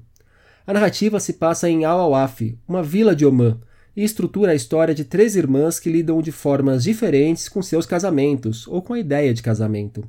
A 0.68 0.74
narrativa 0.74 1.20
se 1.20 1.34
passa 1.34 1.68
em 1.68 1.84
Al-Awaf, 1.84 2.56
uma 2.68 2.84
vila 2.84 3.16
de 3.16 3.26
Omã, 3.26 3.58
e 3.98 4.04
estrutura 4.04 4.52
a 4.52 4.56
história 4.56 4.94
de 4.94 5.04
três 5.04 5.36
irmãs 5.36 5.80
que 5.80 5.92
lidam 5.92 6.22
de 6.22 6.32
formas 6.32 6.84
diferentes 6.84 7.50
com 7.50 7.64
seus 7.64 7.88
casamentos 7.88 8.68
ou 8.68 8.84
com 8.84 8.94
a 8.94 9.00
ideia 9.00 9.34
de 9.34 9.42
casamento. 9.42 10.08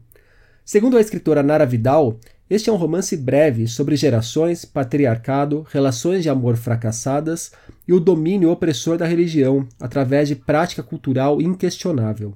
Segundo 0.65 0.97
a 0.97 1.01
escritora 1.01 1.43
Nara 1.43 1.67
Vidal, 1.67 2.19
este 2.49 2.71
é 2.71 2.73
um 2.73 2.77
romance 2.77 3.15
breve 3.19 3.69
sobre 3.69 3.97
gerações, 3.97 4.65
patriarcado, 4.65 5.67
relações 5.71 6.23
de 6.23 6.31
amor 6.31 6.57
fracassadas 6.57 7.53
e 7.87 7.93
o 7.93 8.01
domínio 8.01 8.51
opressor 8.51 8.97
da 8.97 9.05
religião 9.05 9.69
através 9.79 10.27
de 10.27 10.35
prática 10.35 10.83
cultural 10.83 11.43
inquestionável. 11.43 12.35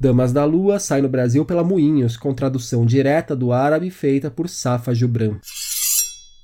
Damas 0.00 0.32
da 0.32 0.44
Lua 0.44 0.80
sai 0.80 1.00
no 1.00 1.08
Brasil 1.08 1.44
pela 1.44 1.62
Moinhos, 1.62 2.16
com 2.16 2.34
tradução 2.34 2.84
direta 2.84 3.36
do 3.36 3.52
árabe 3.52 3.88
feita 3.88 4.32
por 4.32 4.48
Safa 4.48 4.92
Jubran. 4.92 5.38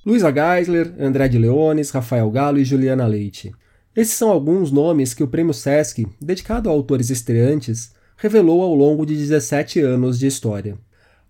Luísa 0.05 0.31
Geisler, 0.31 0.95
André 0.97 1.27
de 1.27 1.39
Leones, 1.39 1.91
Rafael 1.91 2.31
Galo 2.31 2.59
e 2.59 2.65
Juliana 2.65 3.05
Leite. 3.05 3.53
Esses 3.97 4.15
são 4.15 4.31
alguns 4.31 4.71
nomes 4.71 5.13
que 5.13 5.25
o 5.25 5.29
Prêmio 5.29 5.55
Sesc, 5.55 6.07
dedicado 6.21 6.69
a 6.69 6.73
autores 6.73 7.11
estreantes, 7.11 7.91
revelou 8.17 8.63
ao 8.63 8.75
longo 8.77 9.05
de 9.05 9.17
17 9.17 9.81
anos 9.81 10.21
de 10.21 10.29
história. 10.29 10.79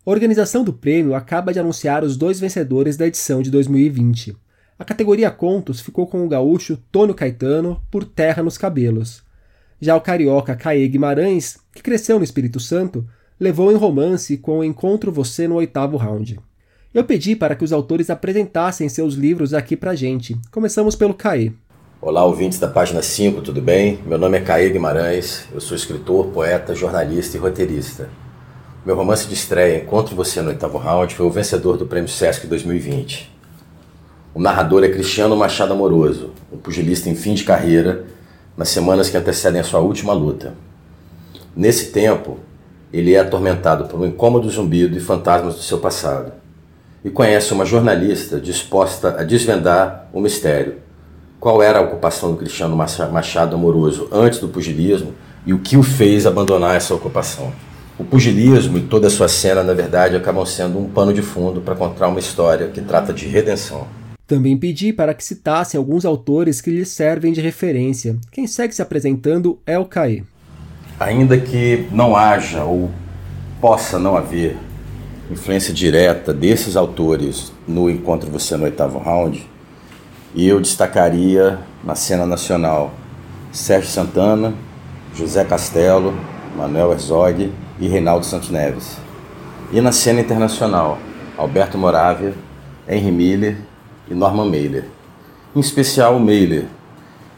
A 0.06 0.10
organização 0.12 0.62
do 0.62 0.72
prêmio 0.72 1.16
acaba 1.16 1.52
de 1.52 1.58
anunciar 1.58 2.04
os 2.04 2.16
dois 2.16 2.38
vencedores 2.38 2.96
da 2.96 3.08
edição 3.08 3.42
de 3.42 3.50
2020. 3.50 4.36
A 4.78 4.84
categoria 4.84 5.32
Contos 5.32 5.80
ficou 5.80 6.06
com 6.06 6.24
o 6.24 6.28
gaúcho 6.28 6.78
Tônio 6.92 7.12
Caetano 7.12 7.82
por 7.90 8.04
Terra 8.04 8.40
nos 8.40 8.56
Cabelos. 8.56 9.24
Já 9.80 9.96
o 9.96 10.00
carioca 10.00 10.54
Caê 10.54 10.86
Guimarães, 10.86 11.58
que 11.74 11.82
cresceu 11.82 12.18
no 12.18 12.24
Espírito 12.24 12.60
Santo, 12.60 13.04
levou 13.40 13.72
em 13.72 13.74
romance 13.74 14.36
com 14.36 14.62
Encontro 14.62 15.10
Você 15.10 15.48
no 15.48 15.56
oitavo 15.56 15.96
round. 15.96 16.38
Eu 16.94 17.02
pedi 17.02 17.34
para 17.34 17.56
que 17.56 17.64
os 17.64 17.72
autores 17.72 18.08
apresentassem 18.08 18.88
seus 18.88 19.14
livros 19.14 19.52
aqui 19.52 19.76
pra 19.76 19.96
gente. 19.96 20.40
Começamos 20.52 20.94
pelo 20.94 21.14
Caê. 21.14 21.50
Olá, 22.00 22.24
ouvintes 22.24 22.60
da 22.60 22.68
página 22.68 23.02
5, 23.02 23.42
tudo 23.42 23.60
bem? 23.60 23.98
Meu 24.06 24.18
nome 24.18 24.38
é 24.38 24.40
Caê 24.40 24.70
Guimarães, 24.70 25.48
eu 25.52 25.60
sou 25.60 25.76
escritor, 25.76 26.26
poeta, 26.26 26.76
jornalista 26.76 27.36
e 27.36 27.40
roteirista. 27.40 28.08
Meu 28.86 28.94
romance 28.94 29.26
de 29.26 29.34
estreia, 29.34 29.82
Encontro 29.82 30.14
Você 30.14 30.40
no 30.40 30.50
Oitavo 30.50 30.78
Round, 30.78 31.12
foi 31.12 31.26
o 31.26 31.30
vencedor 31.30 31.76
do 31.76 31.86
Prêmio 31.86 32.08
Sesc 32.08 32.46
2020. 32.46 33.36
O 34.32 34.40
narrador 34.40 34.84
é 34.84 34.88
Cristiano 34.88 35.34
Machado 35.34 35.72
Amoroso, 35.72 36.30
um 36.52 36.56
pugilista 36.56 37.10
em 37.10 37.16
fim 37.16 37.34
de 37.34 37.42
carreira, 37.42 38.04
nas 38.56 38.68
semanas 38.68 39.10
que 39.10 39.16
antecedem 39.16 39.60
a 39.60 39.64
sua 39.64 39.80
última 39.80 40.12
luta. 40.12 40.54
Nesse 41.56 41.90
tempo, 41.90 42.38
ele 42.92 43.12
é 43.12 43.18
atormentado 43.18 43.86
por 43.86 43.98
um 43.98 44.06
incômodo 44.06 44.48
zumbido 44.48 44.96
e 44.96 45.00
fantasmas 45.00 45.56
do 45.56 45.62
seu 45.62 45.78
passado. 45.78 46.32
E 47.04 47.10
conhece 47.10 47.52
uma 47.52 47.64
jornalista 47.64 48.38
disposta 48.38 49.20
a 49.20 49.24
desvendar 49.24 50.08
o 50.12 50.20
mistério. 50.20 50.76
Qual 51.40 51.60
era 51.60 51.80
a 51.80 51.82
ocupação 51.82 52.30
do 52.30 52.38
Cristiano 52.38 52.76
Machado 52.76 53.56
Amoroso 53.56 54.08
antes 54.12 54.38
do 54.38 54.46
pugilismo 54.46 55.12
e 55.44 55.52
o 55.52 55.58
que 55.58 55.76
o 55.76 55.82
fez 55.82 56.24
abandonar 56.24 56.76
essa 56.76 56.94
ocupação? 56.94 57.52
O 57.98 58.04
pugilismo 58.04 58.76
e 58.76 58.82
toda 58.82 59.06
a 59.06 59.10
sua 59.10 59.26
cena, 59.26 59.62
na 59.62 59.72
verdade, 59.72 60.16
acabam 60.16 60.44
sendo 60.44 60.78
um 60.78 60.86
pano 60.86 61.14
de 61.14 61.22
fundo 61.22 61.62
para 61.62 61.74
contar 61.74 62.08
uma 62.08 62.18
história 62.18 62.68
que 62.68 62.82
trata 62.82 63.10
de 63.10 63.26
redenção. 63.26 63.86
Também 64.26 64.54
pedi 64.54 64.92
para 64.92 65.14
que 65.14 65.24
citassem 65.24 65.78
alguns 65.78 66.04
autores 66.04 66.60
que 66.60 66.68
lhes 66.68 66.88
servem 66.88 67.32
de 67.32 67.40
referência. 67.40 68.16
Quem 68.30 68.46
segue 68.46 68.74
se 68.74 68.82
apresentando 68.82 69.58
é 69.64 69.78
o 69.78 69.86
Caê. 69.86 70.24
Ainda 71.00 71.38
que 71.38 71.86
não 71.90 72.14
haja 72.14 72.64
ou 72.64 72.90
possa 73.62 73.98
não 73.98 74.14
haver 74.14 74.58
influência 75.30 75.72
direta 75.72 76.34
desses 76.34 76.76
autores 76.76 77.50
no 77.66 77.88
Encontro 77.88 78.30
Você 78.30 78.58
no 78.58 78.64
Oitavo 78.64 78.98
Round, 78.98 79.48
eu 80.36 80.60
destacaria 80.60 81.58
na 81.82 81.94
cena 81.94 82.26
nacional 82.26 82.92
Sérgio 83.52 83.88
Santana, 83.88 84.52
José 85.14 85.44
Castelo, 85.44 86.14
Manuel 86.54 86.92
Herzog 86.92 87.50
e 87.78 87.88
Reinaldo 87.88 88.24
Santos 88.24 88.50
Neves. 88.50 88.96
E 89.72 89.80
na 89.80 89.92
cena 89.92 90.20
internacional, 90.20 90.98
Alberto 91.36 91.76
Moravia, 91.76 92.34
Henry 92.88 93.10
Miller 93.10 93.58
e 94.08 94.14
Norman 94.14 94.48
Mailer. 94.48 94.84
Em 95.54 95.60
especial 95.60 96.16
o 96.16 96.20
Mailer, 96.20 96.66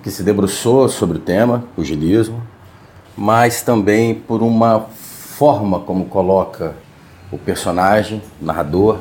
que 0.02 0.10
se 0.10 0.22
debruçou 0.22 0.88
sobre 0.88 1.18
o 1.18 1.20
tema, 1.20 1.64
o 1.76 1.84
gilismo, 1.84 2.42
mas 3.16 3.62
também 3.62 4.14
por 4.14 4.42
uma 4.42 4.80
forma 4.80 5.80
como 5.80 6.06
coloca 6.06 6.74
o 7.30 7.38
personagem, 7.38 8.22
o 8.40 8.44
narrador, 8.44 8.98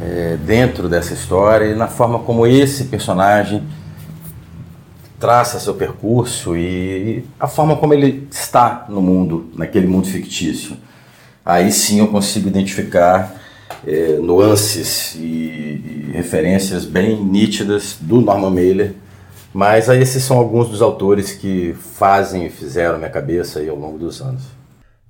é, 0.00 0.36
dentro 0.44 0.88
dessa 0.88 1.12
história 1.12 1.66
e 1.66 1.74
na 1.74 1.86
forma 1.86 2.18
como 2.20 2.46
esse 2.46 2.84
personagem 2.84 3.62
traça 5.22 5.60
seu 5.60 5.74
percurso 5.74 6.56
e 6.56 7.24
a 7.38 7.46
forma 7.46 7.76
como 7.76 7.94
ele 7.94 8.26
está 8.28 8.86
no 8.88 9.00
mundo, 9.00 9.52
naquele 9.54 9.86
mundo 9.86 10.08
fictício. 10.08 10.76
Aí 11.46 11.70
sim 11.70 12.00
eu 12.00 12.08
consigo 12.08 12.48
identificar 12.48 13.32
é, 13.86 14.16
nuances 14.16 15.14
e, 15.14 15.20
e, 15.20 16.10
referências 16.12 16.84
bem 16.84 17.24
nítidas 17.24 17.98
do 18.00 18.20
Norman 18.20 18.50
Mailer, 18.50 18.94
mas 19.54 19.88
aí 19.88 20.02
esses 20.02 20.24
são 20.24 20.38
alguns 20.38 20.68
dos 20.68 20.82
autores 20.82 21.30
que 21.30 21.72
fazem 21.94 22.46
e 22.46 22.50
fizeram 22.50 22.98
minha 22.98 23.08
cabeça 23.08 23.60
aí 23.60 23.68
ao 23.68 23.76
longo 23.76 23.98
dos 23.98 24.20
anos. 24.20 24.42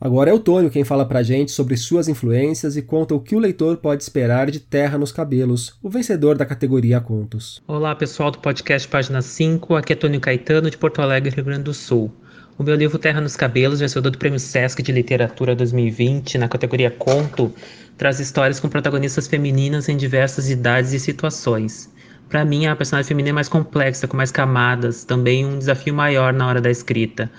Agora 0.04 0.28
é 0.28 0.34
o 0.34 0.40
Tônio 0.40 0.68
quem 0.68 0.82
fala 0.82 1.06
pra 1.06 1.22
gente 1.22 1.52
sobre 1.52 1.76
suas 1.76 2.08
influências 2.08 2.76
e 2.76 2.82
conta 2.82 3.14
o 3.14 3.20
que 3.20 3.36
o 3.36 3.38
leitor 3.38 3.76
pode 3.76 4.02
esperar 4.02 4.50
de 4.50 4.58
Terra 4.58 4.98
nos 4.98 5.12
Cabelos, 5.12 5.78
o 5.80 5.88
vencedor 5.88 6.36
da 6.36 6.44
categoria 6.44 7.00
Contos. 7.00 7.62
Olá 7.68 7.94
pessoal 7.94 8.32
do 8.32 8.40
podcast 8.40 8.88
Página 8.88 9.22
5, 9.22 9.76
aqui 9.76 9.92
é 9.92 9.96
Tônio 9.96 10.18
Caetano 10.18 10.68
de 10.68 10.76
Porto 10.76 11.00
Alegre, 11.00 11.30
Rio 11.30 11.44
Grande 11.44 11.62
do 11.62 11.72
Sul. 11.72 12.10
O 12.58 12.64
meu 12.64 12.74
livro 12.74 12.98
Terra 12.98 13.20
nos 13.20 13.36
Cabelos, 13.36 13.78
vencedor 13.78 14.10
do 14.10 14.18
Prêmio 14.18 14.40
Sesc 14.40 14.82
de 14.82 14.90
Literatura 14.90 15.54
2020, 15.54 16.36
na 16.36 16.48
categoria 16.48 16.90
Conto, 16.90 17.54
traz 17.96 18.18
histórias 18.18 18.58
com 18.58 18.68
protagonistas 18.68 19.28
femininas 19.28 19.88
em 19.88 19.96
diversas 19.96 20.50
idades 20.50 20.92
e 20.92 20.98
situações. 20.98 21.88
Para 22.28 22.44
mim, 22.44 22.66
a 22.66 22.74
personagem 22.74 23.06
feminina 23.06 23.30
é 23.30 23.34
mais 23.34 23.48
complexa, 23.48 24.08
com 24.08 24.16
mais 24.16 24.32
camadas, 24.32 25.04
também 25.04 25.46
um 25.46 25.58
desafio 25.58 25.94
maior 25.94 26.32
na 26.32 26.48
hora 26.48 26.60
da 26.60 26.70
escrita 26.72 27.30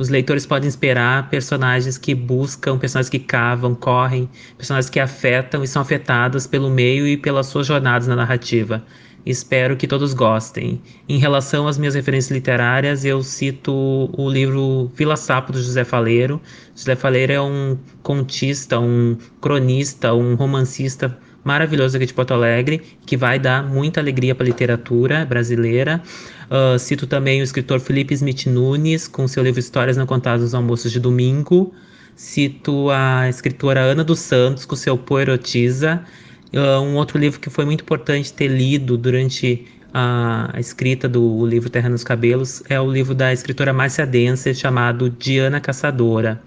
os 0.00 0.08
leitores 0.08 0.46
podem 0.46 0.66
esperar 0.66 1.28
personagens 1.28 1.98
que 1.98 2.14
buscam, 2.14 2.78
personagens 2.78 3.10
que 3.10 3.18
cavam, 3.18 3.74
correm, 3.74 4.30
personagens 4.56 4.88
que 4.88 4.98
afetam 4.98 5.62
e 5.62 5.68
são 5.68 5.82
afetados 5.82 6.46
pelo 6.46 6.70
meio 6.70 7.06
e 7.06 7.18
pelas 7.18 7.48
suas 7.48 7.66
jornadas 7.66 8.08
na 8.08 8.16
narrativa. 8.16 8.82
Espero 9.26 9.76
que 9.76 9.86
todos 9.86 10.14
gostem. 10.14 10.80
Em 11.06 11.18
relação 11.18 11.68
às 11.68 11.76
minhas 11.76 11.94
referências 11.94 12.30
literárias, 12.30 13.04
eu 13.04 13.22
cito 13.22 14.10
o 14.16 14.30
livro 14.30 14.90
Vila 14.96 15.18
Sapo, 15.18 15.52
do 15.52 15.62
José 15.62 15.84
Faleiro. 15.84 16.40
José 16.74 16.96
Faleiro 16.96 17.32
é 17.34 17.42
um 17.42 17.76
contista, 18.02 18.80
um 18.80 19.18
cronista, 19.38 20.14
um 20.14 20.34
romancista 20.34 21.14
maravilhoso 21.44 21.96
aqui 21.96 22.06
de 22.06 22.14
Porto 22.14 22.32
Alegre, 22.32 22.82
que 23.06 23.16
vai 23.16 23.38
dar 23.38 23.62
muita 23.62 24.00
alegria 24.00 24.34
para 24.34 24.44
a 24.44 24.48
literatura 24.48 25.24
brasileira. 25.24 26.02
Uh, 26.50 26.78
cito 26.78 27.06
também 27.06 27.40
o 27.40 27.44
escritor 27.44 27.80
Felipe 27.80 28.14
Smith 28.14 28.46
Nunes, 28.46 29.08
com 29.08 29.26
seu 29.26 29.42
livro 29.42 29.60
Histórias 29.60 29.96
Não 29.96 30.06
Contadas 30.06 30.42
nos 30.42 30.54
Almoços 30.54 30.92
de 30.92 31.00
Domingo. 31.00 31.72
Cito 32.16 32.90
a 32.90 33.28
escritora 33.28 33.80
Ana 33.80 34.04
dos 34.04 34.18
Santos, 34.18 34.64
com 34.64 34.76
seu 34.76 34.98
Poerotiza. 34.98 36.04
Uh, 36.52 36.80
um 36.80 36.96
outro 36.96 37.18
livro 37.18 37.38
que 37.40 37.48
foi 37.48 37.64
muito 37.64 37.82
importante 37.82 38.32
ter 38.32 38.48
lido 38.48 38.98
durante 38.98 39.66
a, 39.92 40.50
a 40.52 40.60
escrita 40.60 41.08
do 41.08 41.46
livro 41.46 41.70
Terra 41.70 41.88
nos 41.88 42.04
Cabelos 42.04 42.62
é 42.68 42.80
o 42.80 42.90
livro 42.90 43.14
da 43.14 43.32
escritora 43.32 43.72
Márcia 43.72 44.06
Denser, 44.06 44.54
chamado 44.54 45.10
Diana 45.10 45.60
Caçadora. 45.60 46.40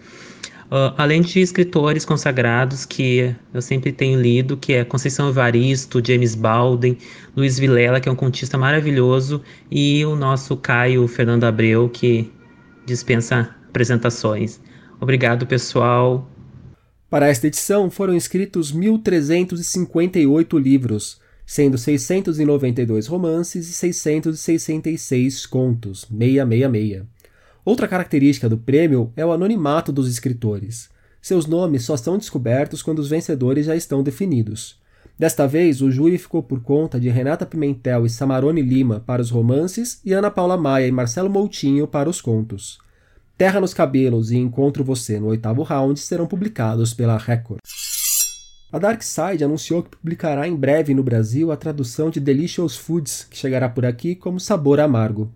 Uh, 0.74 0.90
além 0.98 1.22
de 1.22 1.40
escritores 1.40 2.04
consagrados 2.04 2.84
que 2.84 3.36
eu 3.54 3.62
sempre 3.62 3.92
tenho 3.92 4.20
lido, 4.20 4.58
que 4.58 4.74
é 4.74 4.84
Conceição 4.84 5.30
Evaristo, 5.30 6.02
James 6.04 6.34
Baldwin, 6.34 6.98
Luiz 7.38 7.60
Vilela, 7.60 8.00
que 8.00 8.10
é 8.10 8.12
um 8.12 8.16
contista 8.16 8.58
maravilhoso, 8.58 9.40
e 9.70 10.04
o 10.04 10.16
nosso 10.16 10.58
Caio 10.58 11.08
Fernando 11.08 11.44
Abreu, 11.44 11.88
que 11.90 12.34
dispensa 12.88 13.56
apresentações. 13.70 14.60
Obrigado, 15.00 15.46
pessoal. 15.46 16.28
Para 17.08 17.28
esta 17.28 17.46
edição 17.46 17.92
foram 17.92 18.16
escritos 18.16 18.74
1.358 18.74 20.60
livros, 20.60 21.22
sendo 21.46 21.78
692 21.78 23.06
romances 23.06 23.70
e 23.70 23.74
666 23.74 25.46
contos, 25.46 26.08
666. 26.10 27.13
Outra 27.66 27.88
característica 27.88 28.50
do 28.50 28.58
prêmio 28.58 29.14
é 29.16 29.26
o 29.26 29.32
anonimato 29.32 29.92
dos 29.92 30.10
escritores. 30.10 30.90
Seus 31.22 31.46
nomes 31.46 31.86
só 31.86 31.96
são 31.96 32.18
descobertos 32.18 32.82
quando 32.82 33.00
os 33.00 33.10
vencedores 33.10 33.66
já 33.66 33.76
estão 33.76 34.04
definidos. 34.04 34.82
Desta 35.18 35.48
vez, 35.48 35.82
o 35.82 35.90
júri 35.90 36.18
ficou 36.18 36.44
por 36.44 36.62
conta 36.62 37.00
de 37.00 37.08
Renata 37.08 37.46
Pimentel 37.46 38.06
e 38.06 38.10
Samarone 38.10 38.62
Lima 38.62 39.00
para 39.06 39.22
os 39.22 39.30
romances 39.30 40.02
e 40.04 40.12
Ana 40.12 40.30
Paula 40.30 40.58
Maia 40.58 40.88
e 40.88 40.92
Marcelo 40.92 41.30
Moutinho 41.30 41.88
para 41.88 42.10
os 42.10 42.20
contos. 42.20 42.80
Terra 43.38 43.62
nos 43.62 43.74
Cabelos 43.74 44.32
e 44.32 44.38
Encontro 44.38 44.84
Você 44.84 45.20
no 45.20 45.28
oitavo 45.28 45.64
round 45.64 46.00
serão 46.00 46.28
publicados 46.28 46.94
pela 46.94 47.18
Record. 47.18 47.60
A 48.72 48.80
Dark 48.80 49.02
Side 49.04 49.44
anunciou 49.44 49.84
que 49.84 49.96
publicará 49.96 50.48
em 50.48 50.56
breve 50.56 50.94
no 50.94 51.04
Brasil 51.04 51.52
a 51.52 51.56
tradução 51.56 52.10
de 52.10 52.20
Delicious 52.20 52.76
Foods, 52.76 53.28
que 53.30 53.38
chegará 53.38 53.70
por 53.70 53.86
aqui 53.86 54.16
como 54.16 54.40
Sabor 54.40 54.80
Amargo. 54.80 55.32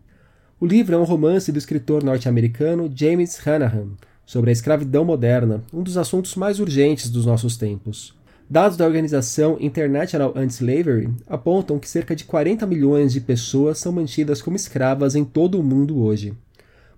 O 0.60 0.66
livro 0.66 0.96
é 0.96 0.98
um 0.98 1.04
romance 1.04 1.52
do 1.52 1.60
escritor 1.60 2.04
norte-americano 2.04 2.92
James 2.92 3.40
Hanahan 3.46 3.90
sobre 4.26 4.50
a 4.50 4.54
escravidão 4.54 5.06
moderna, 5.06 5.64
um 5.72 5.84
dos 5.84 5.98
assuntos 5.98 6.34
mais 6.36 6.60
urgentes 6.60 7.12
dos 7.12 7.28
nossos 7.28 7.58
tempos. 7.58 8.16
Dados 8.50 8.76
da 8.76 8.84
organização 8.84 9.58
International 9.60 10.34
Anti-Slavery 10.36 11.14
apontam 11.28 11.78
que 11.78 11.88
cerca 11.88 12.16
de 12.16 12.24
40 12.24 12.66
milhões 12.66 13.14
de 13.14 13.22
pessoas 13.22 13.78
são 13.78 13.92
mantidas 13.92 14.42
como 14.42 14.56
escravas 14.56 15.14
em 15.14 15.24
todo 15.24 15.60
o 15.60 15.64
mundo 15.64 16.02
hoje. 16.02 16.34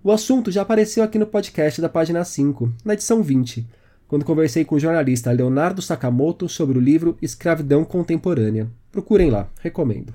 O 0.02 0.10
assunto 0.10 0.50
já 0.50 0.62
apareceu 0.62 1.04
aqui 1.04 1.18
no 1.18 1.26
podcast 1.26 1.82
da 1.82 1.88
página 1.90 2.24
5, 2.24 2.72
na 2.82 2.94
edição 2.94 3.22
20, 3.22 3.66
quando 4.08 4.24
conversei 4.24 4.64
com 4.64 4.76
o 4.76 4.80
jornalista 4.80 5.30
Leonardo 5.32 5.82
Sakamoto 5.82 6.48
sobre 6.48 6.78
o 6.78 6.80
livro 6.80 7.18
Escravidão 7.20 7.84
Contemporânea. 7.84 8.70
Procurem 8.90 9.28
lá, 9.28 9.50
recomendo. 9.60 10.14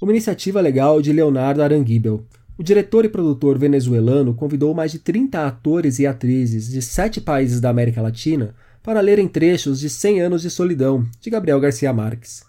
Uma 0.00 0.12
iniciativa 0.12 0.62
legal 0.62 1.02
de 1.02 1.12
Leonardo 1.12 1.62
Aranguibel. 1.62 2.24
O 2.56 2.62
diretor 2.62 3.04
e 3.04 3.08
produtor 3.10 3.58
venezuelano 3.58 4.32
convidou 4.32 4.72
mais 4.72 4.92
de 4.92 4.98
30 4.98 5.46
atores 5.46 5.98
e 5.98 6.06
atrizes 6.06 6.70
de 6.70 6.80
sete 6.80 7.20
países 7.20 7.60
da 7.60 7.68
América 7.68 8.00
Latina 8.00 8.54
para 8.82 9.02
lerem 9.02 9.28
trechos 9.28 9.78
de 9.78 9.90
100 9.90 10.22
anos 10.22 10.40
de 10.40 10.48
solidão, 10.48 11.06
de 11.20 11.28
Gabriel 11.28 11.60
Garcia 11.60 11.92
Marques. 11.92 12.44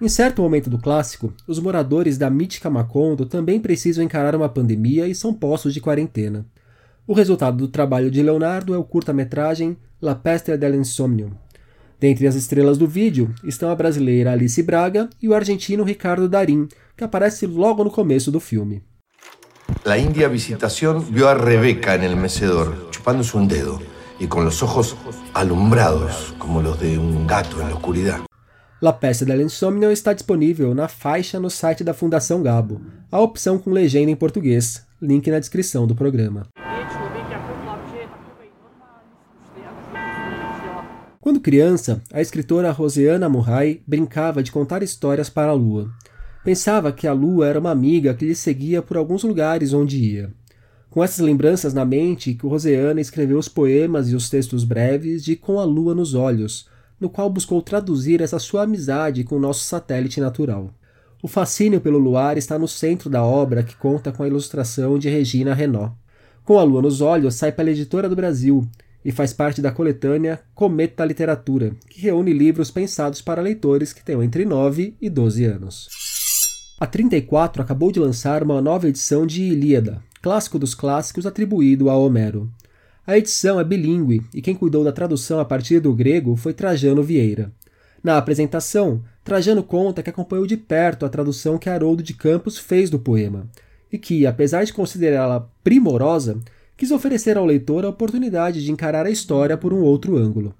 Em 0.00 0.08
certo 0.08 0.42
momento 0.42 0.70
do 0.70 0.78
clássico, 0.78 1.34
os 1.44 1.58
moradores 1.58 2.16
da 2.16 2.30
mítica 2.30 2.70
Macondo 2.70 3.26
também 3.26 3.58
precisam 3.58 4.04
encarar 4.04 4.36
uma 4.36 4.48
pandemia 4.48 5.08
e 5.08 5.14
são 5.14 5.34
postos 5.34 5.74
de 5.74 5.80
quarentena. 5.80 6.46
O 7.04 7.14
resultado 7.14 7.56
do 7.56 7.66
trabalho 7.66 8.12
de 8.12 8.22
Leonardo 8.22 8.74
é 8.74 8.78
o 8.78 8.84
curta-metragem 8.84 9.76
La 10.00 10.14
Peste 10.14 10.56
del 10.56 10.76
Insomnio. 10.76 11.36
Dentre 11.98 12.28
as 12.28 12.36
estrelas 12.36 12.78
do 12.78 12.86
vídeo 12.86 13.32
estão 13.44 13.70
a 13.70 13.76
brasileira 13.76 14.32
Alice 14.32 14.60
Braga 14.62 15.08
e 15.20 15.28
o 15.28 15.34
argentino 15.34 15.84
Ricardo 15.84 16.28
Darín, 16.28 16.68
que 16.96 17.04
aparece 17.04 17.46
logo 17.46 17.84
no 17.84 17.90
começo 17.90 18.30
do 18.30 18.40
filme. 18.40 18.82
La 19.84 19.98
India 19.98 20.28
Visitación 20.28 21.04
vio 21.10 21.28
a 21.28 21.34
Rebeca 21.34 21.94
en 21.94 22.02
el 22.04 22.16
mecedor, 22.16 22.88
chupándose 22.90 23.36
un 23.36 23.48
dedo 23.48 23.80
y 24.20 24.26
con 24.26 24.44
los 24.44 24.62
ojos 24.62 24.96
alumbrados 25.34 26.34
como 26.38 26.62
los 26.62 26.78
de 26.78 26.98
un 26.98 27.26
gato 27.26 27.60
en 27.60 27.68
la 27.68 27.74
oscuridad. 27.74 28.20
La 28.80 28.98
Peste 28.98 29.24
del 29.24 29.40
Insomnio 29.40 29.90
está 29.90 30.12
disponível 30.12 30.74
na 30.74 30.88
faixa 30.88 31.38
no 31.38 31.48
site 31.48 31.84
da 31.84 31.94
Fundação 31.94 32.42
Gabo, 32.42 32.80
a 33.10 33.20
opção 33.20 33.58
com 33.58 33.70
legenda 33.70 34.10
em 34.10 34.16
português, 34.16 34.84
link 35.00 35.30
na 35.30 35.38
descrição 35.38 35.86
do 35.86 35.94
programa. 35.94 36.48
Quando 41.20 41.40
criança, 41.40 42.02
a 42.12 42.20
escritora 42.20 42.72
Roseana 42.72 43.28
Murray 43.28 43.82
brincava 43.86 44.42
de 44.42 44.50
contar 44.50 44.82
histórias 44.82 45.30
para 45.30 45.52
a 45.52 45.54
lua. 45.54 45.88
Pensava 46.44 46.90
que 46.90 47.06
a 47.06 47.12
lua 47.12 47.46
era 47.46 47.60
uma 47.60 47.70
amiga 47.70 48.12
que 48.14 48.24
lhe 48.24 48.34
seguia 48.34 48.82
por 48.82 48.96
alguns 48.96 49.22
lugares 49.22 49.72
onde 49.72 49.96
ia. 49.96 50.30
Com 50.90 51.02
essas 51.02 51.20
lembranças 51.20 51.72
na 51.72 51.84
mente, 51.84 52.34
que 52.34 52.46
Roseana 52.46 53.00
escreveu 53.00 53.38
os 53.38 53.48
poemas 53.48 54.10
e 54.10 54.16
os 54.16 54.28
textos 54.28 54.64
breves 54.64 55.24
de 55.24 55.36
Com 55.36 55.60
a 55.60 55.64
Lua 55.64 55.94
nos 55.94 56.14
Olhos, 56.14 56.68
no 57.00 57.08
qual 57.08 57.30
buscou 57.30 57.62
traduzir 57.62 58.20
essa 58.20 58.40
sua 58.40 58.64
amizade 58.64 59.22
com 59.22 59.36
o 59.36 59.40
nosso 59.40 59.64
satélite 59.64 60.20
natural. 60.20 60.74
O 61.22 61.28
fascínio 61.28 61.80
pelo 61.80 61.98
luar 61.98 62.36
está 62.36 62.58
no 62.58 62.66
centro 62.66 63.08
da 63.08 63.22
obra 63.22 63.62
que 63.62 63.76
conta 63.76 64.10
com 64.10 64.24
a 64.24 64.26
ilustração 64.26 64.98
de 64.98 65.08
Regina 65.08 65.54
Renault. 65.54 65.94
Com 66.44 66.58
a 66.58 66.64
Lua 66.64 66.82
nos 66.82 67.00
Olhos 67.00 67.36
sai 67.36 67.52
pela 67.52 67.70
editora 67.70 68.08
do 68.08 68.16
Brasil 68.16 68.68
e 69.04 69.12
faz 69.12 69.32
parte 69.32 69.62
da 69.62 69.70
coletânea 69.70 70.40
Cometa 70.54 71.04
Literatura, 71.04 71.72
que 71.88 72.00
reúne 72.00 72.32
livros 72.32 72.70
pensados 72.70 73.22
para 73.22 73.40
leitores 73.40 73.92
que 73.92 74.04
tenham 74.04 74.22
entre 74.22 74.44
9 74.44 74.96
e 75.00 75.08
12 75.08 75.44
anos. 75.44 76.11
A 76.82 76.86
34 76.88 77.62
acabou 77.62 77.92
de 77.92 78.00
lançar 78.00 78.42
uma 78.42 78.60
nova 78.60 78.88
edição 78.88 79.24
de 79.24 79.40
Ilíada, 79.40 80.02
clássico 80.20 80.58
dos 80.58 80.74
clássicos 80.74 81.24
atribuído 81.24 81.88
a 81.88 81.96
Homero. 81.96 82.50
A 83.06 83.16
edição 83.16 83.60
é 83.60 83.62
bilíngue 83.62 84.20
e 84.34 84.42
quem 84.42 84.56
cuidou 84.56 84.82
da 84.82 84.90
tradução 84.90 85.38
a 85.38 85.44
partir 85.44 85.78
do 85.78 85.94
grego 85.94 86.34
foi 86.34 86.52
Trajano 86.52 87.00
Vieira. 87.00 87.52
Na 88.02 88.18
apresentação, 88.18 89.00
Trajano 89.22 89.62
conta 89.62 90.02
que 90.02 90.10
acompanhou 90.10 90.44
de 90.44 90.56
perto 90.56 91.06
a 91.06 91.08
tradução 91.08 91.56
que 91.56 91.70
Haroldo 91.70 92.02
de 92.02 92.14
Campos 92.14 92.58
fez 92.58 92.90
do 92.90 92.98
poema 92.98 93.46
e 93.92 93.96
que, 93.96 94.26
apesar 94.26 94.64
de 94.64 94.72
considerá-la 94.72 95.48
primorosa, 95.62 96.40
quis 96.76 96.90
oferecer 96.90 97.36
ao 97.36 97.46
leitor 97.46 97.84
a 97.84 97.90
oportunidade 97.90 98.60
de 98.60 98.72
encarar 98.72 99.06
a 99.06 99.10
história 99.10 99.56
por 99.56 99.72
um 99.72 99.82
outro 99.82 100.16
ângulo. 100.16 100.52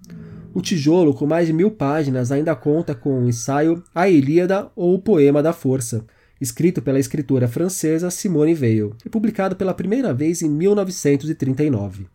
O 0.54 0.60
tijolo, 0.60 1.14
com 1.14 1.26
mais 1.26 1.46
de 1.46 1.52
mil 1.52 1.70
páginas, 1.70 2.30
ainda 2.30 2.54
conta 2.54 2.94
com 2.94 3.22
o 3.22 3.28
ensaio 3.28 3.82
A 3.94 4.06
Ilíada 4.06 4.70
ou 4.76 4.94
o 4.94 4.98
Poema 4.98 5.42
da 5.42 5.50
Força, 5.52 6.04
escrito 6.38 6.82
pela 6.82 6.98
escritora 6.98 7.48
francesa 7.48 8.10
Simone 8.10 8.54
Weil 8.54 8.94
e 9.04 9.08
publicado 9.08 9.56
pela 9.56 9.72
primeira 9.72 10.12
vez 10.12 10.42
em 10.42 10.50
1939. 10.50 12.06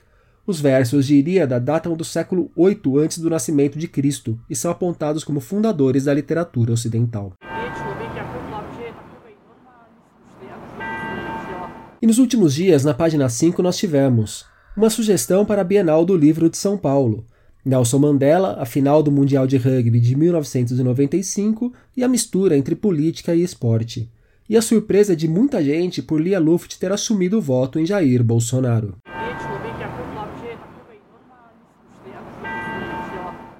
Os 0.46 0.62
versos 0.62 1.08
de 1.08 1.16
Ilíada 1.16 1.60
datam 1.60 1.96
do 1.96 2.06
século 2.06 2.52
VIII 2.56 3.04
antes 3.04 3.18
do 3.18 3.30
nascimento 3.30 3.80
de 3.80 3.88
Cristo 3.88 4.40
e 4.48 4.56
são 4.56 4.70
apontados 4.70 5.24
como 5.24 5.40
fundadores 5.40 6.04
da 6.04 6.14
literatura 6.14 6.72
ocidental. 6.72 7.34
E 12.00 12.06
nos 12.06 12.20
últimos 12.20 12.54
dias, 12.54 12.86
na 12.86 12.94
página 12.94 13.28
5, 13.28 13.64
nós 13.64 13.78
tivemos 13.78 14.46
uma 14.76 14.92
sugestão 14.92 15.44
para 15.44 15.62
a 15.62 15.66
Bienal 15.66 16.06
do 16.06 16.16
Livro 16.16 16.48
de 16.52 16.56
São 16.56 16.78
Paulo, 16.78 17.26
Nelson 17.68 18.00
Mandela, 18.00 18.56
a 18.60 18.66
final 18.66 19.04
do 19.04 19.12
Mundial 19.12 19.46
de 19.46 19.58
Rugby 19.58 20.00
de 20.00 20.16
1995 20.16 21.74
e 21.98 22.04
a 22.04 22.08
mistura 22.08 22.58
entre 22.58 22.76
política 22.76 23.36
e 23.36 23.44
esporte. 23.44 24.10
E 24.50 24.56
a 24.56 24.62
surpresa 24.62 25.14
de 25.14 25.28
muita 25.28 25.62
gente 25.62 26.02
por 26.02 26.22
Lia 26.22 26.40
Luft 26.40 26.78
ter 26.80 26.94
assumido 26.94 27.38
o 27.38 27.42
voto 27.42 27.78
em 27.78 27.86
Jair 27.86 28.24
Bolsonaro. 28.24 28.96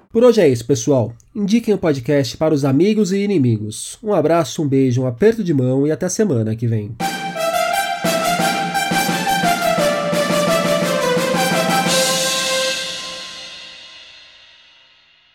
Por 0.10 0.24
hoje 0.24 0.40
é 0.40 0.48
isso, 0.48 0.66
pessoal. 0.66 1.14
Indiquem 1.36 1.74
o 1.74 1.78
podcast 1.78 2.38
para 2.38 2.54
os 2.54 2.64
amigos 2.64 3.12
e 3.12 3.18
inimigos. 3.18 4.00
Um 4.02 4.14
abraço, 4.14 4.64
um 4.64 4.68
beijo, 4.68 5.02
um 5.02 5.06
aperto 5.06 5.44
de 5.44 5.54
mão 5.54 5.86
e 5.86 5.92
até 5.92 6.08
semana 6.08 6.56
que 6.56 6.66
vem. 6.66 6.96